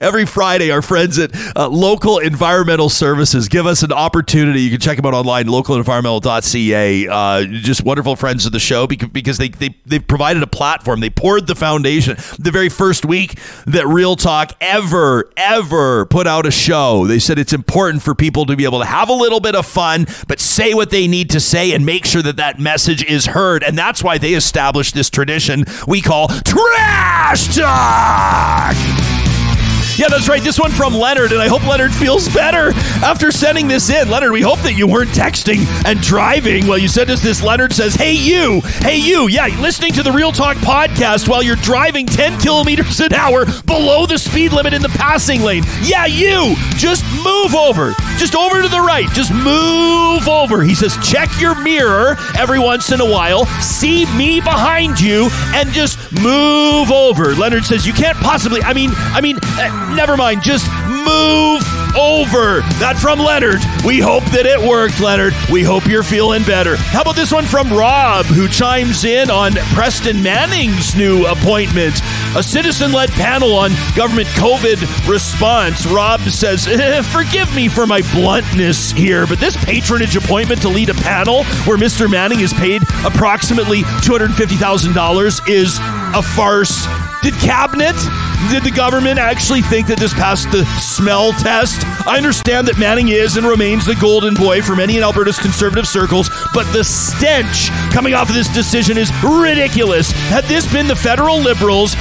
every 0.00 0.26
Friday, 0.26 0.70
our 0.70 0.82
friends 0.82 1.18
at 1.18 1.30
uh, 1.56 1.68
Local 1.68 2.18
Environmental 2.18 2.88
Services 2.88 3.48
give 3.48 3.66
us 3.66 3.82
an 3.82 3.92
opportunity. 3.92 4.60
You 4.60 4.70
can 4.70 4.80
check 4.80 4.96
them 4.96 5.06
out 5.06 5.14
online, 5.14 5.46
localenvironmental.ca. 5.46 7.08
Uh, 7.08 7.44
just 7.44 7.84
wonderful 7.84 8.16
friends 8.16 8.46
of 8.46 8.52
the 8.52 8.58
show 8.58 8.86
because, 8.86 9.38
they, 9.38 9.48
they, 9.48 9.74
they've 9.86 10.06
provided 10.06 10.42
a 10.42 10.46
platform. 10.46 11.00
They 11.00 11.10
poured 11.10 11.46
the 11.46 11.54
foundation. 11.54 12.16
The 12.38 12.50
very 12.50 12.68
first 12.68 13.04
week 13.04 13.38
that 13.66 13.86
Real 13.86 14.16
Talk 14.16 14.52
ever, 14.60 15.30
ever 15.36 16.06
put 16.06 16.26
out 16.26 16.46
a 16.46 16.50
show, 16.50 17.06
they 17.06 17.18
said 17.18 17.38
it's 17.38 17.52
important 17.52 18.02
for 18.02 18.14
people 18.14 18.46
to 18.46 18.56
be 18.56 18.64
able 18.64 18.80
to 18.80 18.86
have 18.86 19.08
a 19.08 19.14
little 19.14 19.40
bit 19.40 19.54
of 19.54 19.66
fun, 19.66 20.06
but 20.26 20.40
say 20.40 20.74
what 20.74 20.90
they 20.90 21.06
need 21.06 21.30
to 21.30 21.40
say 21.40 21.72
and 21.72 21.84
make 21.84 22.04
sure 22.04 22.22
that 22.22 22.36
that 22.36 22.58
message 22.58 23.04
is 23.04 23.26
heard. 23.26 23.62
And 23.62 23.76
that's 23.76 24.02
why 24.02 24.18
they 24.18 24.34
established 24.34 24.94
this 24.94 25.10
tradition 25.10 25.64
we 25.86 26.00
call 26.00 26.28
Trash 26.28 27.56
Talk. 27.56 29.07
Yeah, 29.98 30.06
that's 30.08 30.28
right. 30.28 30.40
This 30.40 30.60
one 30.60 30.70
from 30.70 30.94
Leonard, 30.94 31.32
and 31.32 31.42
I 31.42 31.48
hope 31.48 31.66
Leonard 31.66 31.92
feels 31.92 32.28
better 32.28 32.70
after 33.02 33.32
sending 33.32 33.66
this 33.66 33.90
in. 33.90 34.08
Leonard, 34.08 34.30
we 34.30 34.40
hope 34.40 34.60
that 34.60 34.74
you 34.74 34.86
weren't 34.86 35.10
texting 35.10 35.66
and 35.84 36.00
driving 36.00 36.68
while 36.68 36.78
you 36.78 36.86
sent 36.86 37.10
us 37.10 37.20
this. 37.20 37.42
Leonard 37.42 37.72
says, 37.72 37.96
Hey, 37.96 38.12
you, 38.12 38.60
hey, 38.78 38.96
you, 38.96 39.26
yeah, 39.26 39.48
listening 39.58 39.92
to 39.94 40.04
the 40.04 40.12
Real 40.12 40.30
Talk 40.30 40.56
podcast 40.58 41.28
while 41.28 41.42
you're 41.42 41.56
driving 41.56 42.06
10 42.06 42.38
kilometers 42.38 43.00
an 43.00 43.12
hour 43.12 43.44
below 43.66 44.06
the 44.06 44.18
speed 44.18 44.52
limit 44.52 44.72
in 44.72 44.82
the 44.82 44.88
passing 44.90 45.42
lane. 45.42 45.64
Yeah, 45.82 46.06
you, 46.06 46.54
just 46.76 47.04
move 47.24 47.56
over, 47.56 47.92
just 48.18 48.36
over 48.36 48.62
to 48.62 48.68
the 48.68 48.80
right, 48.80 49.08
just 49.14 49.32
move 49.32 50.28
over. 50.28 50.62
He 50.62 50.76
says, 50.76 50.96
Check 51.02 51.28
your 51.40 51.60
mirror 51.60 52.16
every 52.38 52.60
once 52.60 52.92
in 52.92 53.00
a 53.00 53.10
while, 53.10 53.46
see 53.60 54.06
me 54.16 54.40
behind 54.40 55.00
you, 55.00 55.28
and 55.54 55.70
just 55.70 55.98
move 56.12 56.92
over. 56.92 57.34
Leonard 57.34 57.64
says, 57.64 57.84
You 57.84 57.92
can't 57.92 58.16
possibly, 58.18 58.62
I 58.62 58.72
mean, 58.72 58.90
I 58.94 59.20
mean, 59.20 59.38
uh, 59.42 59.87
never 59.94 60.16
mind. 60.16 60.42
Just 60.42 60.66
move 60.86 61.62
over. 61.96 62.60
That 62.78 62.96
from 63.00 63.18
Leonard. 63.18 63.60
We 63.84 63.98
hope 63.98 64.24
that 64.30 64.46
it 64.46 64.60
worked, 64.60 65.00
Leonard. 65.00 65.34
We 65.50 65.62
hope 65.62 65.86
you're 65.86 66.02
feeling 66.02 66.42
better. 66.44 66.76
How 66.76 67.02
about 67.02 67.16
this 67.16 67.32
one 67.32 67.44
from 67.44 67.72
Rob, 67.72 68.26
who 68.26 68.48
chimes 68.48 69.04
in 69.04 69.30
on 69.30 69.52
Preston 69.74 70.22
Manning's 70.22 70.94
new 70.94 71.26
appointment? 71.26 72.00
A 72.36 72.42
citizen 72.42 72.92
led 72.92 73.10
panel 73.10 73.54
on 73.54 73.70
government 73.96 74.28
COVID 74.28 75.08
response. 75.08 75.86
Rob 75.86 76.20
says, 76.20 76.66
eh, 76.66 77.02
Forgive 77.02 77.54
me 77.54 77.68
for 77.68 77.86
my 77.86 78.02
bluntness 78.12 78.92
here, 78.92 79.26
but 79.26 79.40
this 79.40 79.56
patronage 79.64 80.16
appointment 80.16 80.62
to 80.62 80.68
lead 80.68 80.90
a 80.90 80.94
panel 80.94 81.44
where 81.64 81.78
Mr. 81.78 82.10
Manning 82.10 82.40
is 82.40 82.52
paid 82.52 82.82
approximately 83.04 83.82
$250,000 84.02 85.48
is 85.48 85.78
a 86.14 86.22
farce. 86.22 86.86
Did 87.22 87.34
cabinet, 87.34 87.96
did 88.48 88.62
the 88.62 88.70
government 88.70 89.18
actually 89.18 89.60
think 89.60 89.88
that 89.88 89.98
this 89.98 90.14
passed 90.14 90.50
the 90.52 90.64
smell 90.78 91.32
test? 91.32 91.84
I 92.06 92.16
understand 92.16 92.68
that 92.68 92.78
Manning 92.78 93.08
is 93.08 93.36
and 93.36 93.44
remains 93.44 93.84
the 93.84 93.96
golden 93.96 94.34
boy 94.34 94.62
for 94.62 94.76
many 94.76 94.96
in 94.96 95.02
Alberta's 95.02 95.38
conservative 95.38 95.86
circles, 95.86 96.30
but 96.54 96.70
the 96.72 96.84
stench 96.84 97.70
coming 97.92 98.14
off 98.14 98.28
of 98.28 98.36
this 98.36 98.48
decision 98.48 98.96
is 98.96 99.10
ridiculous. 99.24 100.12
Had 100.30 100.44
this 100.44 100.70
been 100.72 100.86
the 100.86 100.94
federal 100.94 101.38
liberals, 101.38 101.96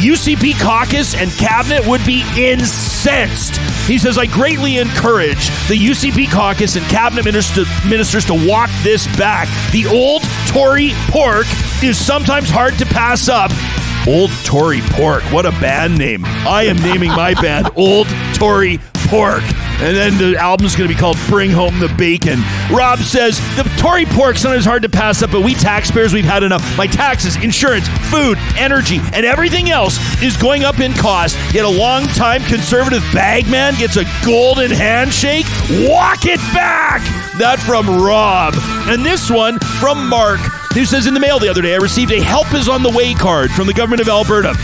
UCP 0.00 0.58
caucus 0.58 1.14
and 1.14 1.30
cabinet 1.32 1.86
would 1.86 2.04
be 2.04 2.24
incensed. 2.36 3.58
He 3.86 3.98
says, 3.98 4.18
I 4.18 4.26
greatly 4.26 4.78
encourage 4.78 5.48
the 5.68 5.76
UCP 5.76 6.30
caucus 6.30 6.76
and 6.76 6.84
cabinet 6.86 7.24
minister, 7.24 7.64
ministers 7.86 8.24
to 8.26 8.34
walk 8.34 8.70
this 8.82 9.06
back. 9.16 9.46
The 9.72 9.86
old 9.86 10.22
Tory 10.46 10.92
pork 11.08 11.46
is 11.84 12.04
sometimes 12.04 12.50
hard 12.50 12.78
to 12.78 12.86
pass 12.86 13.28
up. 13.28 13.52
Old 14.06 14.30
Tory 14.44 14.80
Pork. 14.90 15.22
What 15.24 15.46
a 15.46 15.50
band 15.52 15.98
name. 15.98 16.24
I 16.24 16.64
am 16.64 16.76
naming 16.78 17.10
my 17.10 17.34
band 17.34 17.70
Old 17.76 18.06
Tory 18.34 18.78
Pork. 19.08 19.42
And 19.82 19.96
then 19.96 20.18
the 20.18 20.38
album's 20.38 20.76
going 20.76 20.88
to 20.88 20.94
be 20.94 20.98
called 20.98 21.16
Bring 21.26 21.50
Home 21.50 21.80
the 21.80 21.88
Bacon. 21.96 22.38
Rob 22.70 22.98
says, 22.98 23.38
The 23.56 23.62
Tory 23.78 24.04
pork 24.04 24.36
sometimes 24.36 24.66
hard 24.66 24.82
to 24.82 24.90
pass 24.90 25.22
up, 25.22 25.30
but 25.32 25.42
we 25.42 25.54
taxpayers, 25.54 26.12
we've 26.12 26.24
had 26.24 26.42
enough. 26.42 26.62
My 26.76 26.86
taxes, 26.86 27.36
insurance, 27.42 27.88
food, 28.10 28.36
energy, 28.58 28.98
and 29.14 29.24
everything 29.24 29.70
else 29.70 29.98
is 30.22 30.36
going 30.36 30.64
up 30.64 30.80
in 30.80 30.92
cost. 30.92 31.36
Yet 31.54 31.64
a 31.64 31.68
long-time 31.68 32.42
conservative 32.42 33.02
bagman 33.14 33.74
gets 33.76 33.96
a 33.96 34.04
golden 34.24 34.70
handshake. 34.70 35.46
Walk 35.88 36.26
it 36.26 36.40
back! 36.52 37.00
That 37.38 37.58
from 37.58 38.02
Rob. 38.02 38.54
And 38.86 39.04
this 39.04 39.30
one 39.30 39.58
from 39.80 40.08
Mark, 40.10 40.40
who 40.74 40.84
says, 40.84 41.06
In 41.06 41.14
the 41.14 41.20
mail 41.20 41.38
the 41.38 41.48
other 41.48 41.62
day, 41.62 41.74
I 41.74 41.78
received 41.78 42.12
a 42.12 42.20
Help 42.20 42.54
is 42.54 42.68
on 42.68 42.82
the 42.82 42.90
Way 42.90 43.14
card 43.14 43.50
from 43.50 43.66
the 43.66 43.74
government 43.74 44.00
of 44.00 44.08
Alberta 44.08 44.54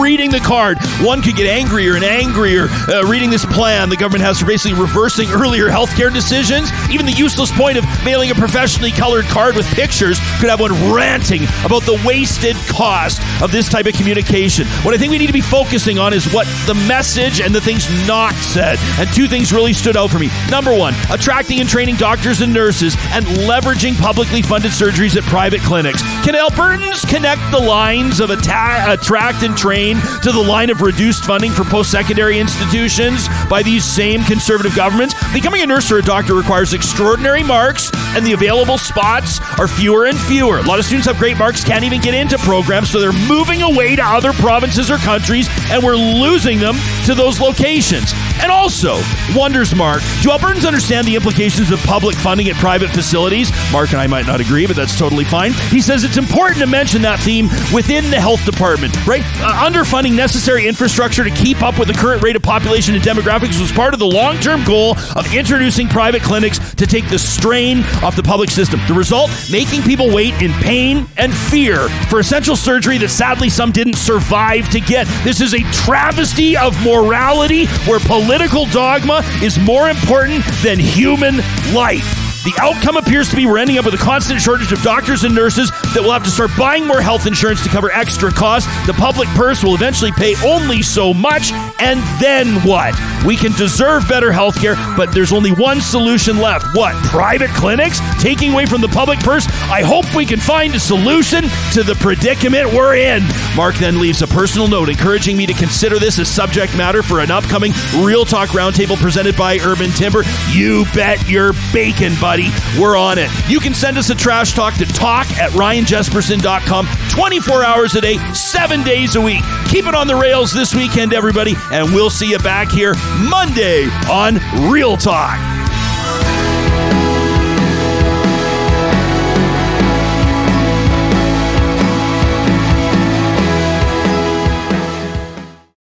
reading 0.00 0.30
the 0.30 0.40
card. 0.40 0.78
One 1.00 1.22
could 1.22 1.36
get 1.36 1.46
angrier 1.46 1.94
and 1.94 2.04
angrier 2.04 2.68
uh, 2.88 3.04
reading 3.04 3.30
this 3.30 3.44
plan 3.46 3.88
the 3.88 3.96
government 3.96 4.24
has 4.24 4.40
for 4.40 4.46
basically 4.46 4.78
reversing 4.78 5.30
earlier 5.30 5.68
healthcare 5.68 6.12
decisions. 6.12 6.70
Even 6.90 7.06
the 7.06 7.12
useless 7.12 7.50
point 7.52 7.78
of 7.78 7.84
mailing 8.04 8.30
a 8.30 8.34
professionally 8.34 8.90
colored 8.90 9.24
card 9.26 9.54
with 9.54 9.66
pictures 9.74 10.18
could 10.40 10.50
have 10.50 10.60
one 10.60 10.72
ranting 10.92 11.42
about 11.64 11.82
the 11.84 12.00
wasted 12.04 12.56
cost 12.68 13.22
of 13.42 13.52
this 13.52 13.68
type 13.68 13.86
of 13.86 13.94
communication. 13.94 14.66
What 14.82 14.94
I 14.94 14.98
think 14.98 15.10
we 15.10 15.18
need 15.18 15.28
to 15.28 15.32
be 15.32 15.40
focusing 15.40 15.98
on 15.98 16.12
is 16.12 16.32
what 16.32 16.46
the 16.66 16.74
message 16.88 17.40
and 17.40 17.54
the 17.54 17.60
things 17.60 17.86
not 18.06 18.34
said. 18.34 18.78
And 18.98 19.08
two 19.14 19.28
things 19.28 19.52
really 19.52 19.72
stood 19.72 19.96
out 19.96 20.10
for 20.10 20.18
me. 20.18 20.30
Number 20.50 20.76
one, 20.76 20.94
attracting 21.10 21.60
and 21.60 21.68
training 21.68 21.96
doctors 21.96 22.40
and 22.40 22.52
nurses 22.52 22.96
and 23.10 23.24
leveraging 23.26 23.98
publicly 23.98 24.42
funded 24.42 24.72
surgeries 24.72 25.16
at 25.16 25.22
private 25.24 25.60
clinics. 25.60 26.02
Can 26.24 26.34
Albertans 26.34 27.08
connect 27.08 27.40
the 27.50 27.58
lines 27.58 28.20
of 28.20 28.30
atta- 28.30 28.92
attract 28.92 29.42
and 29.42 29.56
train? 29.56 29.67
To 29.68 30.32
the 30.32 30.42
line 30.48 30.70
of 30.70 30.80
reduced 30.80 31.24
funding 31.26 31.52
for 31.52 31.62
post 31.62 31.90
secondary 31.90 32.38
institutions 32.38 33.28
by 33.50 33.62
these 33.62 33.84
same 33.84 34.24
conservative 34.24 34.74
governments. 34.74 35.14
Becoming 35.34 35.60
a 35.60 35.66
nurse 35.66 35.92
or 35.92 35.98
a 35.98 36.02
doctor 36.02 36.34
requires 36.34 36.72
extraordinary 36.72 37.42
marks, 37.42 37.90
and 38.16 38.26
the 38.26 38.32
available 38.32 38.78
spots 38.78 39.40
are 39.58 39.68
fewer 39.68 40.06
and 40.06 40.18
fewer. 40.18 40.58
A 40.58 40.62
lot 40.62 40.78
of 40.78 40.86
students 40.86 41.06
have 41.06 41.18
great 41.18 41.36
marks, 41.36 41.62
can't 41.62 41.84
even 41.84 42.00
get 42.00 42.14
into 42.14 42.38
programs, 42.38 42.88
so 42.88 42.98
they're 42.98 43.12
moving 43.12 43.60
away 43.60 43.94
to 43.94 44.02
other 44.02 44.32
provinces 44.32 44.90
or 44.90 44.96
countries, 44.96 45.48
and 45.70 45.84
we're 45.84 45.96
losing 45.96 46.58
them 46.58 46.76
to 47.04 47.14
those 47.14 47.38
locations. 47.38 48.14
And 48.40 48.50
also, 48.50 48.98
wonders 49.36 49.74
Mark, 49.74 50.00
do 50.22 50.30
Albertans 50.30 50.66
understand 50.66 51.06
the 51.06 51.14
implications 51.14 51.70
of 51.70 51.78
public 51.80 52.16
funding 52.16 52.48
at 52.48 52.56
private 52.56 52.88
facilities? 52.88 53.50
Mark 53.70 53.90
and 53.92 54.00
I 54.00 54.06
might 54.06 54.26
not 54.26 54.40
agree, 54.40 54.66
but 54.66 54.76
that's 54.76 54.98
totally 54.98 55.24
fine. 55.24 55.52
He 55.70 55.82
says 55.82 56.04
it's 56.04 56.16
important 56.16 56.60
to 56.60 56.66
mention 56.66 57.02
that 57.02 57.20
theme 57.20 57.48
within 57.74 58.10
the 58.10 58.20
health 58.20 58.44
department, 58.46 58.94
right? 59.06 59.22
Uh, 59.40 59.57
underfunding 59.58 60.14
necessary 60.14 60.66
infrastructure 60.66 61.24
to 61.24 61.30
keep 61.30 61.62
up 61.62 61.78
with 61.78 61.88
the 61.88 61.94
current 61.94 62.22
rate 62.22 62.36
of 62.36 62.42
population 62.42 62.94
and 62.94 63.02
demographics 63.02 63.60
was 63.60 63.72
part 63.72 63.92
of 63.92 64.00
the 64.00 64.06
long 64.06 64.38
term 64.38 64.64
goal 64.64 64.96
of 65.16 65.34
introducing 65.34 65.88
private 65.88 66.22
clinics 66.22 66.58
to 66.74 66.86
take 66.86 67.08
the 67.10 67.18
strain 67.18 67.80
off 68.02 68.14
the 68.14 68.22
public 68.22 68.50
system. 68.50 68.80
The 68.86 68.94
result? 68.94 69.30
Making 69.50 69.82
people 69.82 70.14
wait 70.14 70.40
in 70.40 70.52
pain 70.52 71.06
and 71.16 71.34
fear 71.34 71.88
for 72.08 72.20
essential 72.20 72.56
surgery 72.56 72.98
that 72.98 73.10
sadly 73.10 73.50
some 73.50 73.72
didn't 73.72 73.96
survive 73.96 74.68
to 74.70 74.80
get. 74.80 75.06
This 75.24 75.40
is 75.40 75.54
a 75.54 75.60
travesty 75.72 76.56
of 76.56 76.80
morality 76.84 77.66
where 77.86 78.00
political 78.00 78.66
dogma 78.66 79.22
is 79.42 79.58
more 79.58 79.88
important 79.88 80.44
than 80.62 80.78
human 80.78 81.38
life. 81.74 82.27
The 82.48 82.62
outcome 82.62 82.96
appears 82.96 83.28
to 83.28 83.36
be 83.36 83.44
we're 83.44 83.58
ending 83.58 83.76
up 83.76 83.84
with 83.84 83.92
a 83.92 83.98
constant 83.98 84.40
shortage 84.40 84.72
of 84.72 84.80
doctors 84.80 85.22
and 85.22 85.34
nurses 85.34 85.70
that 85.92 86.00
will 86.02 86.12
have 86.12 86.24
to 86.24 86.30
start 86.30 86.50
buying 86.56 86.86
more 86.86 87.02
health 87.02 87.26
insurance 87.26 87.62
to 87.64 87.68
cover 87.68 87.90
extra 87.90 88.32
costs. 88.32 88.70
The 88.86 88.94
public 88.94 89.28
purse 89.36 89.62
will 89.62 89.74
eventually 89.74 90.12
pay 90.12 90.34
only 90.42 90.80
so 90.80 91.12
much. 91.12 91.52
And 91.78 92.00
then 92.18 92.48
what? 92.66 92.98
We 93.26 93.36
can 93.36 93.52
deserve 93.52 94.08
better 94.08 94.32
health 94.32 94.58
care, 94.58 94.76
but 94.96 95.12
there's 95.12 95.30
only 95.30 95.50
one 95.50 95.82
solution 95.82 96.38
left. 96.38 96.74
What? 96.74 96.96
Private 97.04 97.50
clinics? 97.50 98.00
Taking 98.18 98.54
away 98.54 98.64
from 98.64 98.80
the 98.80 98.88
public 98.88 99.18
purse? 99.18 99.46
I 99.68 99.82
hope 99.82 100.06
we 100.14 100.24
can 100.24 100.40
find 100.40 100.74
a 100.74 100.80
solution 100.80 101.42
to 101.74 101.82
the 101.82 101.96
predicament 102.00 102.72
we're 102.72 102.96
in. 102.96 103.24
Mark 103.56 103.74
then 103.74 104.00
leaves 104.00 104.22
a 104.22 104.26
personal 104.26 104.68
note 104.68 104.88
encouraging 104.88 105.36
me 105.36 105.44
to 105.44 105.52
consider 105.52 105.98
this 105.98 106.18
as 106.18 106.30
subject 106.30 106.74
matter 106.78 107.02
for 107.02 107.20
an 107.20 107.30
upcoming 107.30 107.72
Real 107.98 108.24
Talk 108.24 108.48
Roundtable 108.50 108.96
presented 108.96 109.36
by 109.36 109.58
Urban 109.58 109.90
Timber. 109.90 110.22
You 110.50 110.86
bet 110.94 111.28
your 111.28 111.52
bacon, 111.74 112.14
buddy. 112.38 112.80
We're 112.80 112.96
on 112.96 113.18
it. 113.18 113.30
You 113.48 113.60
can 113.60 113.74
send 113.74 113.98
us 113.98 114.10
a 114.10 114.14
trash 114.14 114.54
talk 114.54 114.74
to 114.74 114.86
talk 114.86 115.26
at 115.38 115.50
ryanjespersen.com 115.52 116.86
24 117.10 117.64
hours 117.64 117.94
a 117.94 118.00
day, 118.00 118.18
seven 118.32 118.82
days 118.82 119.16
a 119.16 119.20
week. 119.20 119.42
Keep 119.68 119.86
it 119.86 119.94
on 119.94 120.06
the 120.06 120.16
rails 120.16 120.52
this 120.52 120.74
weekend, 120.74 121.12
everybody, 121.12 121.54
and 121.72 121.92
we'll 121.94 122.10
see 122.10 122.30
you 122.30 122.38
back 122.38 122.70
here 122.70 122.94
Monday 123.28 123.84
on 124.10 124.38
Real 124.70 124.96
Talk. 124.96 125.57